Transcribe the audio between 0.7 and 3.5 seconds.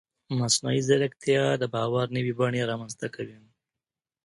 ځیرکتیا د باور نوې بڼې رامنځته کوي.